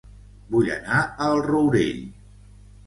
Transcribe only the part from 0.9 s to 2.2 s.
a El Rourell